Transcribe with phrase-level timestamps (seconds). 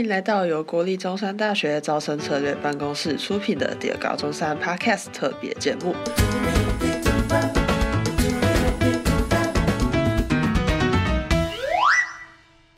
[0.00, 5.94] 迎来到由国立中山大学招生策略办公室出品的《第二高中山 Podcast》特别节目。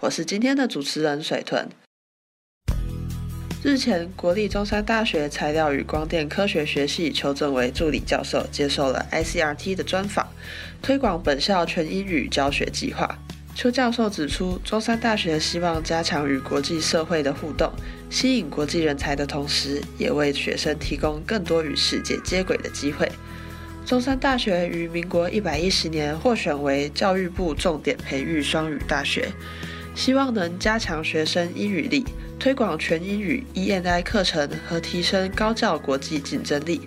[0.00, 1.68] 我是今天的主持人水豚。
[3.62, 10.26] 日前，国立中山大学材料与光电科学学系邱正为助理教授接受了 ICRT 的专访，
[10.82, 13.16] 推广本校全英语教学计划。
[13.54, 17.70] 邱教授指出，中山大学希望加强与国际社会的互动，
[18.10, 23.10] 吸引国际人才的同时，也为学生提供更多与世界接轨的机会。
[23.84, 29.28] 中山大学于民国一百一十年获选为教育部重点培育双语大学，
[29.94, 32.04] 希望能加强学生英语力。
[32.38, 36.80] 推广全英语 E N I 课程和提升高教国际竞争力。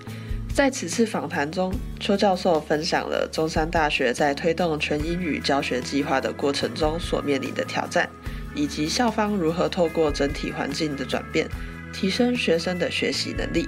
[0.55, 8.09] 在此次访谈中，邱教授分享了中山大学在推动全英语教学计划的过程中所面临的挑战，
[8.55, 11.45] 以及校方如何透过整体环境的转变，
[11.93, 13.67] 提升学生的学习能力。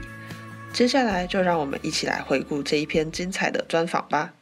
[0.72, 4.34] 接下来就让我们一起来回顾这一篇精彩的专访吧。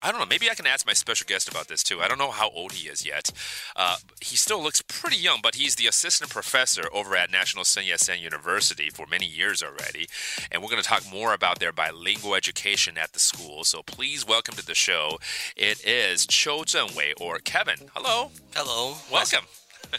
[0.00, 0.26] I don't know.
[0.26, 2.00] Maybe I can ask my special guest about this too.
[2.00, 3.30] I don't know how old he is yet.
[3.74, 7.84] Uh, he still looks pretty young, but he's the assistant professor over at National Sun
[7.84, 10.06] Yat-sen University for many years already.
[10.52, 13.64] And we're going to talk more about their bilingual education at the school.
[13.64, 15.18] So please welcome to the show.
[15.56, 17.90] It is Cho Zhenwei or Kevin.
[17.94, 18.30] Hello.
[18.54, 18.94] Hello.
[19.10, 19.46] Welcome.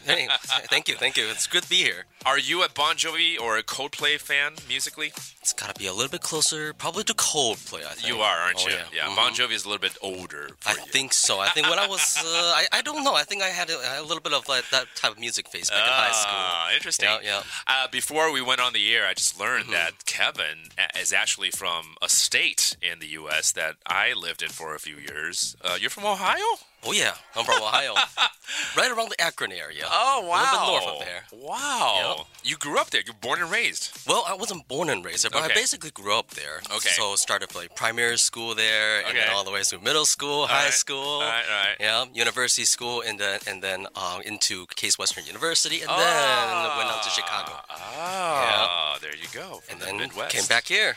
[0.05, 0.27] Hey,
[0.69, 1.25] thank you, thank you.
[1.29, 2.05] It's good to be here.
[2.25, 5.07] Are you a Bon Jovi or a Coldplay fan musically?
[5.41, 7.85] It's got to be a little bit closer, probably to Coldplay.
[7.85, 8.07] I think.
[8.07, 8.75] You are, aren't Oh, you?
[8.93, 9.03] yeah.
[9.07, 9.15] Mhm.
[9.15, 10.49] Bon Jovi is a little bit older.
[10.59, 10.79] For I you.
[10.91, 11.39] think so.
[11.39, 13.15] I think when I was, uh, I, I don't know.
[13.15, 15.69] I think I had a, a little bit of like that type of music phase
[15.69, 16.33] back in high school.
[16.35, 17.07] Ah, interesting.
[17.09, 17.43] Yeah, yeah.
[17.67, 19.71] Uh, before we went on the air, I just learned Mm-hmm.
[19.73, 23.51] that Kevin is actually from a state in the U.S.
[23.53, 25.55] that I lived in for a few years.
[25.61, 26.45] Uh, you're from Ohio?
[26.85, 27.93] Oh yeah, I'm from Ohio,
[28.77, 29.83] right around the Akron area.
[29.85, 30.39] Oh, wow.
[30.39, 31.23] A little bit north of there.
[31.49, 32.15] Wow.
[32.17, 32.25] Yep.
[32.43, 33.01] You grew up there.
[33.05, 33.91] You're born and raised.
[34.07, 35.51] Well, I wasn't born and raised there, but Okay.
[35.51, 36.61] I basically grew up there.
[36.73, 36.89] Okay.
[36.89, 40.65] So started like primary school there, and then all the way through middle school, high
[40.65, 40.73] right.
[40.73, 41.75] school, All right, all right.
[41.81, 45.97] yeah, university school, and then and then uh, into Case Western University, and Ah.
[45.97, 49.61] then went on to Chicago, Oh, there you go.
[49.69, 50.31] And the then Midwest.
[50.31, 50.95] came back here.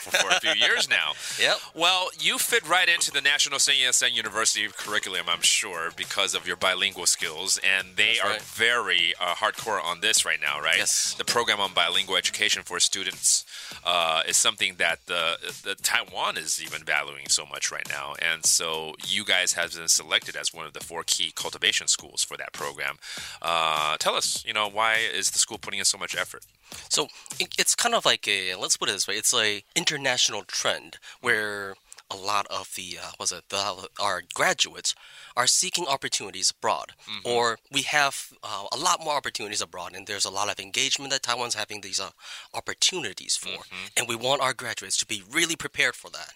[0.00, 1.12] For, a few years now.
[1.40, 1.56] Yep.
[1.74, 6.56] Well, you fit right into the National Yat-sen University curriculum, I'm sure, because of your
[6.56, 8.42] bilingual skills, and they That's are right.
[8.42, 10.78] very uh, hardcore on this right now, right?
[10.78, 11.14] Yes.
[11.14, 13.44] The program on bilingual education for students
[13.84, 18.44] uh, is something that the, the Taiwan is even valuing so much right now, and
[18.44, 22.36] so you guys have been selected as one of the four key cultivation schools for
[22.36, 22.96] that program.
[23.40, 26.44] Uh, tell us, you know, why is the school putting in so much effort?
[26.88, 27.08] So
[27.38, 30.98] it, it's kind of like a let's put it this way: it's a international trend
[31.20, 31.74] where
[32.12, 34.96] a lot of the uh, was it the, our graduates
[35.36, 36.92] are seeking opportunities abroad,
[37.24, 41.12] or we have uh, a lot more opportunities abroad, and there's a lot of engagement
[41.12, 42.10] that Taiwan's having these uh,
[42.52, 43.62] opportunities for,
[43.96, 46.32] and we want our graduates to be really prepared for that.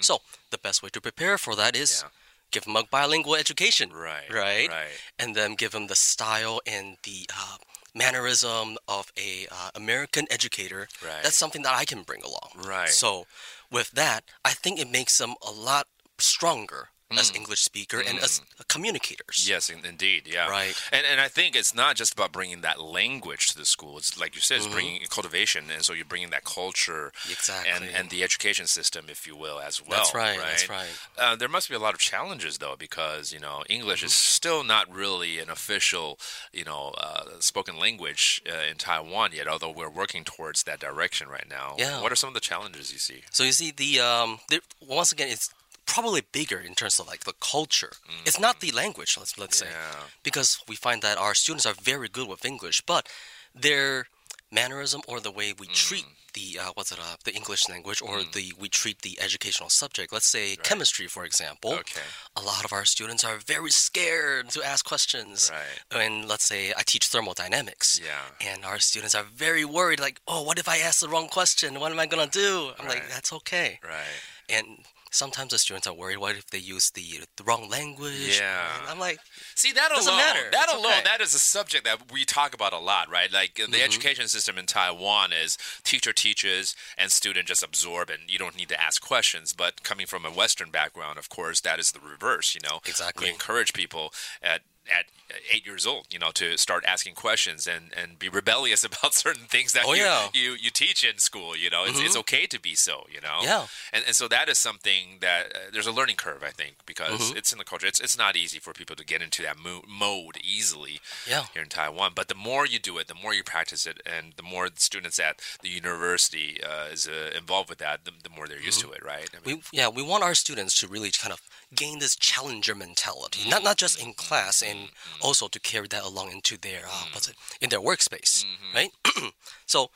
[0.00, 0.18] So
[0.50, 2.02] the best way to prepare for that is.
[2.04, 2.10] Yeah.
[2.52, 4.86] Give them a bilingual education, Right, Right, right.
[5.18, 7.56] and then give them the style and the uh,
[7.96, 10.88] mannerism of a uh, American educator.
[11.04, 11.22] Right.
[11.22, 12.66] That's something that I can bring along.
[12.68, 12.88] Right.
[12.88, 13.26] So,
[13.70, 15.86] with that, I think it makes them a lot
[16.18, 19.48] stronger as English speaker and as communicators.
[19.48, 20.48] Yes, in, indeed, yeah.
[20.48, 20.74] Right.
[20.92, 23.98] And and I think it's not just about bringing that language to the school.
[23.98, 27.32] It's like you said, it's bringing cultivation, and so you're bringing that culture, Mm-hmm.
[27.32, 27.72] Exactly.
[27.72, 29.98] and and the education system, if you will, as well.
[29.98, 30.88] That's right, that's right.
[31.18, 34.36] Uh, there must be a lot of challenges though, because you know English is Mm-hmm.
[34.36, 36.18] still not really an official,
[36.52, 39.46] you know, uh, spoken language uh, in Taiwan yet.
[39.48, 41.74] Although we're working towards that direction right now.
[41.78, 42.00] Yeah.
[42.02, 43.22] What are some of the challenges you see?
[43.30, 45.50] So you see, the um, the, once again, it's
[45.86, 47.92] probably bigger in terms of like the culture.
[48.24, 49.16] It's not the language.
[49.18, 50.06] Let's let's say Mm-hmm.
[50.22, 53.08] Because we find that our students are very good with English, but
[53.54, 54.06] their
[54.52, 56.32] mannerism or the way we treat Mm.
[56.34, 60.12] the uh, what's it uh, the English language or the we treat the educational subject.
[60.12, 61.72] Let's say chemistry, for example.
[61.72, 62.02] Okay.
[62.36, 65.50] A lot of our students are very scared to ask questions.
[65.52, 66.02] Right.
[66.04, 67.88] And let's say I teach thermodynamics.
[68.10, 68.48] Yeah.
[68.50, 71.80] And our students are very worried, like, oh, what if I ask the wrong question?
[71.80, 72.70] What am I gonna do?
[72.78, 73.78] I'm like, that's okay.
[73.82, 74.20] Right.
[74.56, 74.66] And
[75.10, 78.38] sometimes the students are worried, what if they use the the wrong language?
[78.38, 78.80] Yeah.
[78.80, 79.18] And I'm like,
[79.54, 80.20] See that Doesn't alone.
[80.22, 80.50] matter.
[80.52, 80.92] That It's alone.
[80.92, 81.02] okay.
[81.04, 83.32] That is a subject that we talk about a lot, right?
[83.32, 83.74] Like the Mm-hmm.
[83.84, 88.68] education system in Taiwan is teacher teaches and student just absorb, and you don't need
[88.70, 89.52] to ask questions.
[89.52, 92.54] But coming from a Western background, of course, that is the reverse.
[92.54, 93.26] You know, Exactly.
[93.26, 94.12] We encourage people
[94.42, 94.60] at
[94.94, 95.06] at
[95.52, 99.46] eight years old, you know, to start asking questions and, and be rebellious about certain
[99.46, 100.28] things that Oh, you, yeah.
[100.28, 100.36] Mm-hmm.
[100.36, 101.56] you you teach in school.
[101.56, 103.04] You know, it's, it's okay to be so.
[103.12, 103.66] You know, Yeah.
[103.92, 107.20] and and so that is something that uh, there's a learning curve, I think, because
[107.20, 107.36] Mm-hmm.
[107.38, 107.86] it's in the culture.
[107.86, 111.44] It's it's not easy for people to get into that mo- mode easily Yeah.
[111.52, 112.12] here in Taiwan.
[112.14, 114.80] But the more you do it, the more you practice it, and the more the
[114.80, 118.80] students at the university uh, is uh, involved with that, the, the more they're used
[118.80, 119.28] to it, right?
[119.34, 121.40] I mean, we yeah we want our students to really kind of
[121.74, 124.75] gain this challenger mentality not not just in class and
[125.20, 128.44] also to carry that along into their uh, what's it in their workspace
[128.74, 128.90] right
[129.66, 129.90] so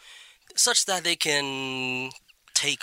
[0.56, 2.11] such that they can
[2.55, 2.82] take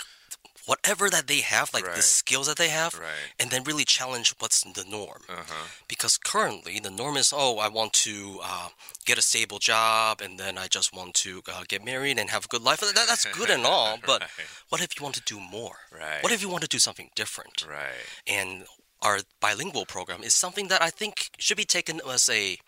[0.66, 1.96] whatever that they have like Right.
[1.96, 3.32] the skills that they have Right.
[3.40, 5.66] and then really challenge what's the norm uh-huh.
[5.88, 8.68] because currently the norm is oh i want to uh,
[9.06, 12.44] get a stable job and then i just want to uh, get married and have
[12.44, 14.30] a good life that, that's good and all but Right.
[14.68, 16.22] what if you want to do more Right.
[16.22, 18.06] what if you want to do something different Right.
[18.26, 18.64] and
[19.02, 22.58] our bilingual program is something that i think should be taken as a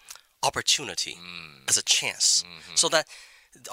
[0.42, 1.68] opportunity Mm.
[1.68, 2.74] as a chance Mm-hmm.
[2.76, 3.06] so that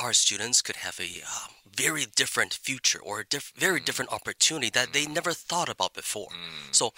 [0.04, 1.48] our students could have a uh,
[1.86, 3.60] very different future or a diff- Mm.
[3.60, 6.32] very different opportunity that they never thought about before
[6.72, 6.94] so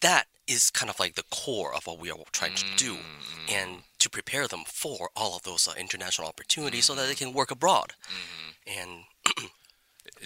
[0.00, 3.50] that is kind of like the core of what we are trying to do Mm-hmm.
[3.58, 7.32] and to prepare them for all of those uh, international opportunities so that they can
[7.32, 8.78] work abroad Mm-hmm.
[8.78, 8.90] and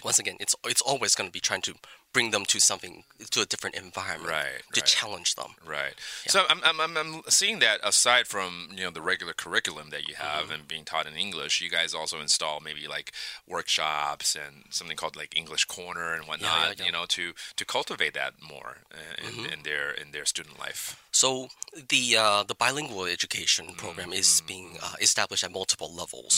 [0.03, 1.73] once again it's it's always going to be trying to
[2.15, 3.03] bring them to something
[3.33, 4.85] to a different environment Right, to right.
[4.95, 5.95] challenge them Right.
[6.33, 10.03] So I'm, I'm, I'm, I'm seeing that aside from you know the regular curriculum that
[10.09, 10.53] you have Mm-hmm.
[10.53, 13.11] and being taught in English, you guys also install maybe like
[13.55, 16.51] workshops and something called like English Corner and whatnot.
[16.67, 16.85] yeah, yeah.
[16.85, 19.53] You know, to to cultivate that more uh, in, Mm-hmm.
[19.53, 21.01] in their in their student life.
[21.15, 21.47] So
[21.93, 24.47] the uh, the bilingual education program is Mm-hmm.
[24.53, 26.35] being uh, established at multiple levels.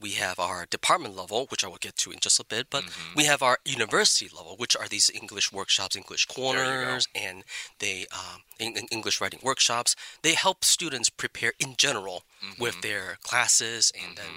[0.00, 2.84] We have our department level, which I will get to in just a bit, but
[2.84, 3.16] Mm-hmm.
[3.18, 7.36] we have our university level, which are these English workshops, English corners, and
[7.82, 9.90] they um, in, in English writing workshops.
[10.22, 12.62] They help students prepare in general Mm-hmm.
[12.64, 14.34] with their classes and then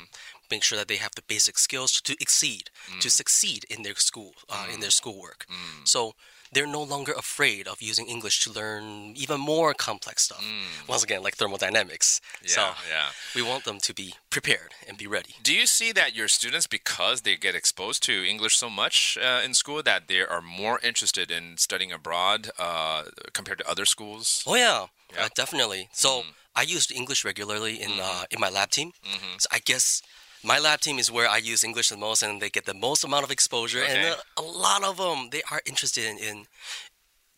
[0.53, 2.99] make sure that they have the basic skills to exceed, Mm.
[3.05, 5.41] to succeed in their school, uh, in their schoolwork.
[5.93, 5.99] So
[6.53, 8.85] they're no longer afraid of using English to learn
[9.23, 10.43] even more complex stuff.
[10.93, 12.07] Once again, like thermodynamics.
[12.55, 12.75] so Mm.
[12.89, 13.09] Yeah, yeah.
[13.37, 15.33] we want them to be prepared and be ready.
[15.49, 18.95] Do you see that your students, because they get exposed to English so much
[19.27, 23.01] uh, in school, that they are more interested in studying abroad uh,
[23.37, 24.27] compared to other schools?
[24.49, 24.81] Oh yeah,
[25.13, 25.21] Yeah.
[25.21, 25.25] Mm.
[25.25, 25.83] Uh, definitely.
[26.03, 26.09] So
[26.61, 28.89] I used English regularly in uh, in my lab team.
[29.11, 29.33] Mm-hmm.
[29.43, 29.85] So I guess
[30.43, 33.03] my lab team is where I use English the most, and they get the most
[33.03, 33.83] amount of exposure.
[33.83, 34.09] And Okay.
[34.11, 36.47] uh, a lot of them they are interested in, in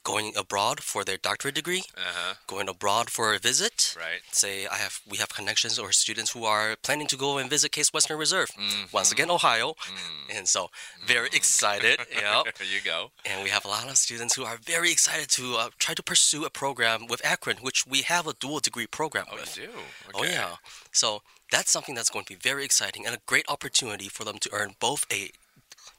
[0.04, 2.36] going abroad for their doctorate degree, Uh-huh.
[2.46, 3.96] going abroad for a visit.
[3.98, 4.22] Right.
[4.32, 7.72] Say I have we have connections or students who are planning to go and visit
[7.72, 8.50] Case Western Reserve.
[8.52, 8.86] Mm-hmm.
[8.92, 10.38] Once again, Ohio, Mm.
[10.38, 10.70] and so
[11.08, 11.98] very excited.
[12.12, 12.44] yeah.
[12.60, 13.12] There you go.
[13.30, 16.04] And we have a lot of students who are very excited to uh, try to
[16.04, 19.58] pursue a program with Akron, which we have a dual degree program Oh, with.
[19.58, 19.80] you do?
[20.14, 20.58] Oh, yeah.
[20.92, 24.38] So that's something that's going to be very exciting and a great opportunity for them
[24.40, 25.30] to earn both a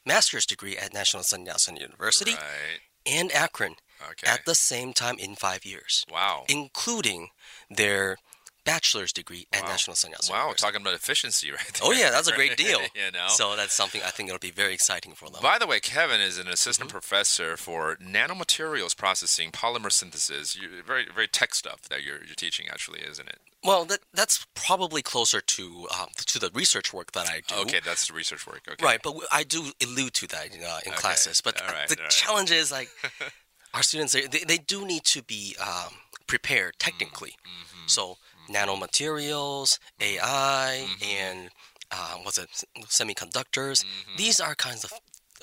[0.05, 2.81] master's degree at National Sun Yat-sen University Right.
[3.07, 3.77] and Akron
[4.11, 4.27] Okay.
[4.31, 6.45] at the same time in five years, wow.
[6.49, 7.29] including
[7.71, 8.19] their
[8.67, 9.69] bachelor's degree at Wow.
[9.71, 10.67] National Sun Yat-sen Wow, University.
[10.67, 11.81] talking about efficiency right there.
[11.83, 12.81] Oh, yeah, that's a great deal.
[12.95, 13.29] you know?
[13.29, 15.41] So that's something I think it'll be very exciting for them.
[15.41, 16.99] By the way, Kevin is an assistant Mm-hmm.
[16.99, 20.55] professor for nanomaterials processing, polymer synthesis.
[20.55, 23.39] You, very, very tech stuff that you're, you're teaching, actually, isn't it?
[23.65, 27.57] Well, that, that's probably closer to um, to the research work that I do.
[27.63, 28.63] Okay, that's the research work.
[28.71, 28.85] Okay.
[28.85, 31.41] Right, but I do allude to that uh, in Okay, classes.
[31.41, 32.11] But right, the right.
[32.11, 32.89] challenge is like
[33.75, 35.95] our students they, they, they do need to be um,
[36.29, 37.31] prepared technically.
[37.31, 37.87] Mm-hmm.
[37.87, 41.05] So nanomaterials, AI, Mm-hmm.
[41.05, 41.51] and
[41.91, 42.49] uh, what's it
[42.89, 43.85] semiconductors.
[43.85, 44.17] Mm-hmm.
[44.17, 44.93] These are kinds of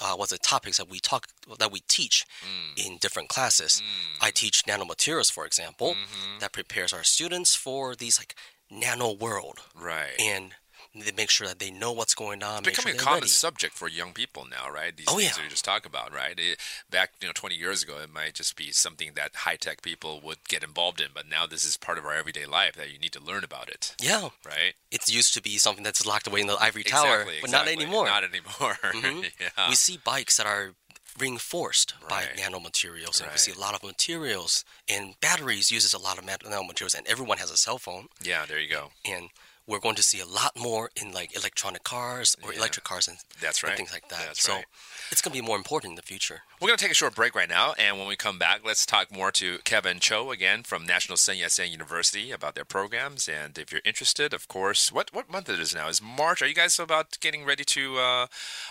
[0.02, 1.28] uh, what's the topics that we talk
[1.60, 2.86] that we teach Mm.
[2.88, 3.82] in different classes.
[4.20, 6.40] I teach nanomaterials, for example, Mm-hmm.
[6.40, 8.36] that prepares our students for these like
[8.72, 10.20] nano world Right.
[10.20, 10.56] and
[10.96, 12.64] they make sure that they know what's going on.
[12.64, 13.28] sure becoming a common ready.
[13.30, 14.96] subject for young people now, right?
[14.96, 15.38] These Oh, things yeah.
[15.38, 16.38] that you just talk about, right?
[16.40, 16.60] It,
[16.90, 20.22] back, you know, 20 years ago, it might just be something that high tech people
[20.22, 23.00] would get involved in, but now this is part of our everyday life that you
[23.00, 24.74] need to learn about it, Yeah, right?
[24.92, 27.68] it used to be something that's locked away in the ivory tower, exactly, but not
[27.68, 28.06] anymore.
[28.06, 28.78] Not anymore.
[28.94, 29.32] Mhm.
[29.40, 29.70] yeah.
[29.70, 30.76] We see bikes that are
[31.18, 32.36] reinforced Right.
[32.36, 34.66] by nanomaterials, and we see a lot of materials.
[34.88, 38.08] And batteries uses a lot of mat- nanomaterials, and everyone has a cell phone.
[38.22, 38.92] yeah, there you go.
[39.06, 39.30] And
[39.68, 42.60] we're going to see a lot more in like electronic cars or Yeah.
[42.60, 44.20] electric cars and, That's and things like that.
[44.28, 44.66] That's so right.
[45.12, 46.42] it's going to be more important in the future.
[46.60, 48.86] We're going to take a short break right now, and when we come back, let's
[48.86, 53.28] talk more to Kevin Cho again from National Sun Yat-sen University about their programs.
[53.28, 55.88] And if you're interested, of course, what what month it is now?
[55.90, 56.42] Is March?
[56.42, 58.28] Are you guys about getting ready to uh,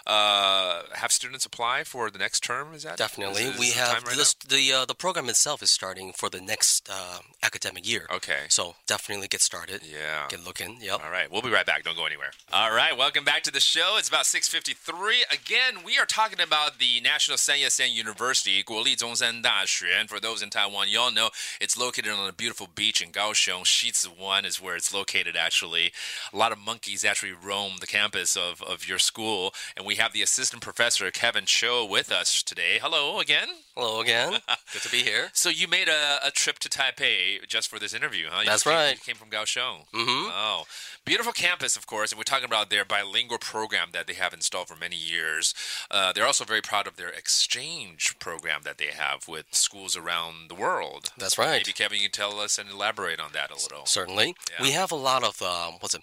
[0.07, 2.75] uh, have students apply for the next term?
[2.75, 5.63] Is that Definitely, is- is we the have right this, the uh, the program itself
[5.63, 8.07] is starting for the next uh, academic year.
[8.11, 8.43] Okay.
[8.49, 9.83] So definitely get started.
[9.85, 10.27] Yeah.
[10.29, 10.79] Get looking.
[10.83, 11.01] Yep.
[11.05, 11.85] All right, we'll be right back.
[11.85, 12.33] Don't go anywhere.
[12.53, 13.95] All right, welcome back to the show.
[13.99, 15.23] It's about 6:53.
[15.31, 19.95] Again, we are talking about the National Sun Yat-sen University, Guoli Zhongzhen Daxue.
[19.97, 23.63] And for those in Taiwan, y'all know it's located on a beautiful beach in Kaohsiung.
[23.63, 25.37] Sizihwan is where it's located.
[25.37, 25.93] Actually,
[26.33, 30.13] a lot of monkeys actually roam the campus of of your school, and we have
[30.13, 32.81] the assistant professor Kevin Cho with us today.
[32.83, 33.49] Hello again.
[33.75, 34.33] Hello again.
[34.73, 35.31] Good to be here.
[35.33, 38.41] So you made a, a trip to Taipei just for this interview, huh?
[38.41, 38.93] You That's came- right.
[38.95, 39.89] You came from Kaohsiung.
[39.95, 40.31] Mhm.
[40.31, 40.65] Oh,
[41.07, 42.13] beautiful campus, of course.
[42.13, 45.55] And we're talking about their bilingual program that they have installed for many years.
[45.91, 50.51] Uh, they're also very proud of their exchange program that they have with schools around
[50.51, 51.13] the world.
[51.17, 51.63] That's right.
[51.67, 53.87] Maybe Kevin, you can tell us and elaborate on that a little.
[53.87, 54.35] Certainly.
[54.51, 54.63] Yeah.
[54.63, 56.03] We have a lot of um, what's it?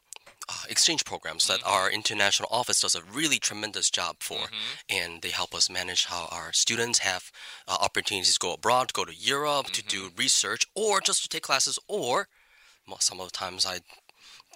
[0.52, 1.74] Uh, exchange programs that Mm-hmm.
[1.76, 4.98] our international office does a really tremendous job for, Mm-hmm.
[4.98, 7.24] and they help us manage how our students have
[7.68, 10.18] uh, opportunities to go abroad, to go to Europe, to do Mm-hmm.
[10.26, 12.28] research, or just to take classes, or
[12.88, 13.82] well, some of the times I,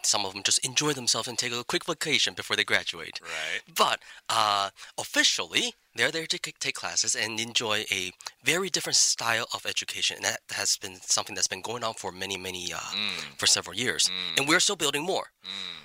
[0.03, 3.19] some of them just enjoy themselves and take a quick vacation before they graduate.
[3.21, 3.61] Right.
[3.83, 8.11] But uh, officially, they're there to take classes and enjoy a
[8.43, 10.17] very different style of education.
[10.17, 13.37] And that has been something that's been going on for many, many, uh, Mm.
[13.39, 14.09] for several years.
[14.37, 15.31] And we're still building more.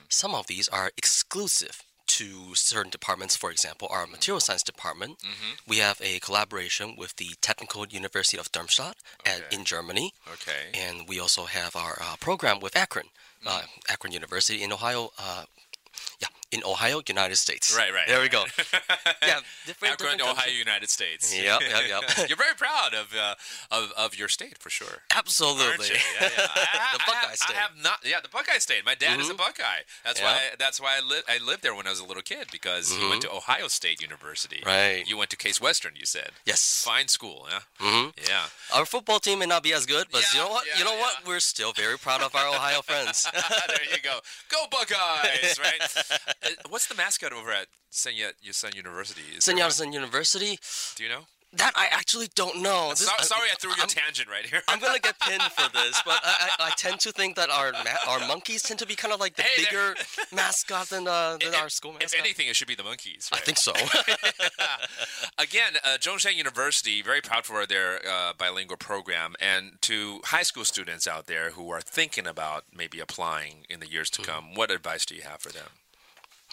[0.09, 1.83] Some of these are exclusive
[2.19, 3.37] to certain departments.
[3.37, 5.53] For example, our material science department, Mm-hmm.
[5.67, 8.97] we have a collaboration with the Technical University of Darmstadt
[9.27, 10.15] at, in Germany.
[10.33, 10.71] Okay.
[10.73, 13.09] And we also have our uh, program with Akron,
[13.47, 13.93] uh, Mm.
[13.93, 15.13] Akron University in Ohio.
[15.19, 15.45] Uh,
[16.19, 17.75] yeah, in Ohio, United States.
[17.77, 18.07] Right, right.
[18.07, 18.45] There we go.
[19.27, 20.51] yeah, different, different Ohio.
[20.51, 21.35] United States.
[21.37, 22.29] Yep, yep, yep.
[22.29, 23.35] You're very proud of, uh,
[23.71, 25.03] of of your state for sure.
[25.15, 25.87] Absolutely.
[25.89, 26.29] Yeah, yeah.
[26.39, 27.57] I, I- the I Buckeye have, State.
[27.57, 27.99] I have not.
[28.05, 28.85] Yeah, the Buckeye State.
[28.85, 29.39] My dad is a Mhm.
[29.39, 29.83] Buckeye.
[30.05, 30.33] That's Yeah.
[30.33, 30.41] why.
[30.59, 31.25] That's why I lived.
[31.29, 34.01] I lived there when I was a little kid because he went to Ohio State
[34.01, 34.57] University.
[34.61, 34.69] Mm-hmm.
[34.69, 35.05] Right.
[35.09, 35.93] You went to Case Western.
[35.97, 36.31] You said.
[36.47, 36.83] Yes.
[36.85, 37.47] Fine school.
[37.51, 37.61] Yeah.
[37.79, 38.47] hmm Yeah.
[38.75, 40.67] Our football team may not be as good, but you know what?
[40.67, 41.27] yeah, you know what?
[41.27, 43.27] We're still very proud of our Ohio friends.
[43.69, 44.19] there you go.
[44.49, 45.59] Go Buckeyes!
[45.59, 45.81] Right.
[46.69, 49.23] What's the mascot over at Sen Yat Sun University?
[49.37, 49.49] Is
[49.93, 50.59] University.
[50.97, 51.21] Do you know?
[51.55, 52.91] That I actually don't know.
[52.91, 54.61] This- So- sorry, I threw you a tangent right here.
[54.69, 57.73] I'm gonna get pinned for this, but I, I, I tend to think that our
[57.73, 59.95] ma- our monkeys tend to be kind of like the Hey, bigger
[60.35, 62.13] mascot than uh, than If- our school mascot.
[62.13, 63.31] If anything, it should be the monkeys.
[63.33, 63.73] I think so.
[65.39, 69.35] Again, uh, Zhongshan University, very proud for their uh, bilingual program.
[69.41, 73.89] And to high school students out there who are thinking about maybe applying in the
[73.89, 75.69] years to come, what advice do you have for them?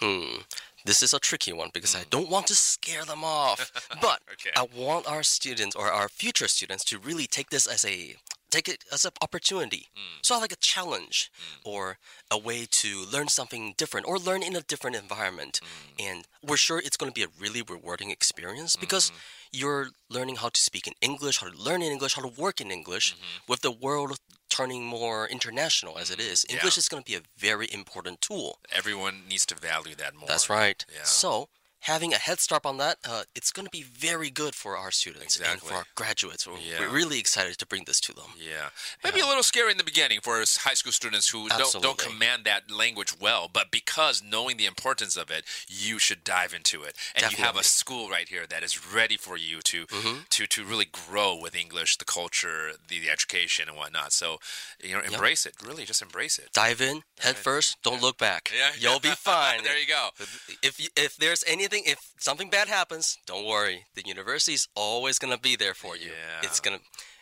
[0.00, 0.40] Hmm.
[0.84, 2.10] This is a tricky one because I hmm.
[2.10, 3.72] don't want to scare them off.
[4.00, 4.50] But Okay.
[4.56, 8.16] I want our students or our future students to really take this as a
[8.50, 9.88] take it as an opportunity.
[9.96, 10.18] Hmm.
[10.22, 11.68] So like a challenge hmm.
[11.70, 11.98] or
[12.30, 15.60] a way to learn something different or learn in a different environment.
[15.98, 19.10] And we're sure it's going to be a really rewarding experience because
[19.52, 22.60] you're learning how to speak in English, how to learn in English, how to work
[22.60, 23.50] in English mm-hmm.
[23.50, 24.18] with the world
[24.56, 26.46] turning more international as it is.
[26.48, 26.56] Yeah.
[26.56, 28.58] English is going to be a very important tool.
[28.72, 30.28] Everyone needs to value that more.
[30.28, 30.84] That's right.
[30.88, 31.04] Yeah.
[31.04, 31.48] So
[31.86, 34.90] having a head start on that, uh, it's going to be very good for our
[34.90, 36.46] students and for our graduates.
[36.46, 36.80] We're, Yeah.
[36.80, 38.30] we're really excited to bring this to them.
[38.38, 38.68] Yeah,
[39.04, 40.38] maybe a little scary in the beginning for
[40.68, 43.48] high school students who don't don't command that language well.
[43.52, 47.54] But because knowing the importance of it, you should dive into it, and you have
[47.56, 47.80] a Mm-hmm.
[47.82, 49.86] school right here that is ready for you to
[50.30, 54.12] to to really grow with English, the culture, the, the education, and whatnot.
[54.12, 54.38] So,
[54.82, 55.54] you know, embrace it.
[55.68, 56.48] Really, just embrace it.
[56.52, 58.50] Dive in, head first, don't look back.
[58.56, 59.62] Yeah, You'll be fine.
[59.64, 60.08] there you go.
[60.62, 63.84] If you, if there's anything, if something bad happens, don't worry.
[63.94, 66.06] The university's always gonna be there for you.
[66.06, 66.40] Yeah.
[66.48, 66.78] It's gonna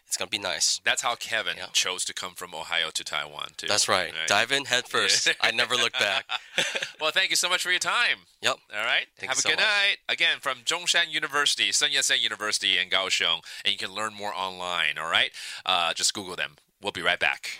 [0.06, 0.80] it's gonna be nice.
[0.84, 1.66] That's how Kevin Yeah.
[1.73, 3.66] chose to come from Ohio to Taiwan too.
[3.66, 4.12] That's right.
[4.26, 5.28] Dive in head first.
[5.40, 6.25] I never look back.
[7.00, 8.18] Well, thank you so much for your time.
[8.40, 8.56] Yep.
[8.73, 9.06] All right.
[9.18, 9.66] Thank Have a so good much.
[9.66, 9.96] night.
[10.08, 14.96] Again, from Zhongshan University, Sun Yat-sen University in Kaohsiung, and you can learn more online.
[14.96, 15.30] All right.
[15.66, 16.52] Uh, just Google them.
[16.80, 17.58] We'll be right back.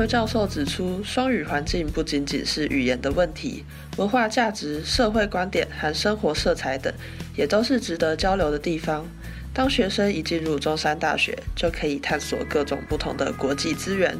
[0.00, 3.66] 邱教授指出，双语环境不仅仅是语言的问题，
[3.98, 6.90] 文化价值、社会观点和生活色彩等，
[7.36, 9.06] 也都是值得交流的地方。
[9.52, 14.16] 当学生一进入中山大学，就可以探索各种不同的国际资源，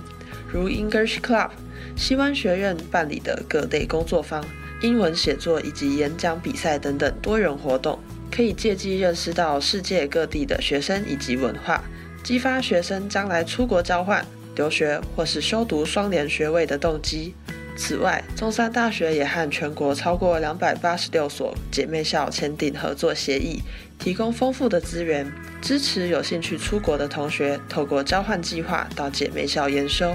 [0.52, 1.49] 如 English Club、
[1.96, 4.44] 西湾学院办理的各类工作坊、
[4.82, 7.99] 英文写作以及演讲比赛等等多元活动，
[8.30, 11.82] 可以借机认识到世界各地的学生以及文化，
[12.22, 14.22] 激发学生将来出国交换、
[14.61, 17.35] 留学或是修读双联学位的动机。
[17.79, 23.62] 此外，中山大学也和全国超过两百八十六所姐妹校签订合作协议，
[23.99, 30.14] 提供丰富的资源，支持有兴趣出国的同学透过交换计划到姐妹校研修，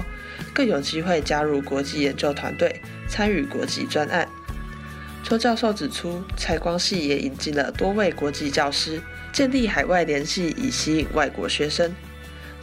[0.54, 4.28] 更有机会加入国际研究团队，参与国际专案。
[5.24, 11.92] 邱教授指出，蔡光系也引进了多位国际教师，建立海外联系，以吸引外国学生。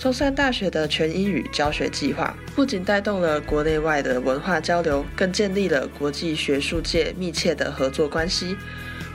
[0.03, 8.57] 中山大学的全英语教学计划不仅带动了国内外的文化交流，更建立了国际学术界密切的合作关系，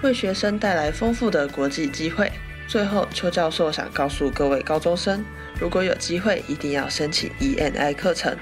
[0.01, 2.33] 为学生带来丰富的国际机会。
[2.67, 5.23] 最后，邱教授想告诉各位高中生，
[5.61, 8.35] 如果有机会，一定要申请 ENI 课程，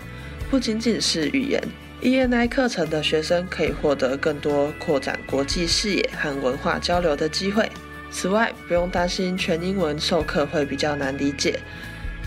[0.48, 1.60] 不仅仅是语言
[2.00, 7.68] ，ENI 课程的学生可以获得更多扩展国际视野和文化交流的机会。
[8.12, 11.58] 此外，不用担心全英文授课会比较难理解。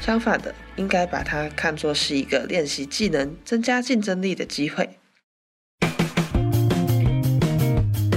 [0.01, 4.89] 相反的，应该把它看作是一个练习技能、增加竞争力的机会。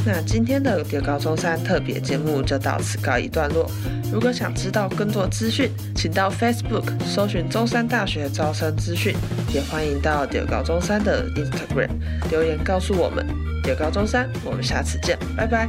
[0.05, 3.71] 那今天的丢高中山特别节目就到此告一段落。
[4.13, 9.15] 如果想知道更多资讯，请到 Facebook 搜寻中山大学招生资讯，
[9.55, 11.89] 也欢迎到丢高中山的 Instagram
[12.31, 13.25] 留言告诉我们。
[13.63, 15.69] 丢高中山，我们下次见，拜拜。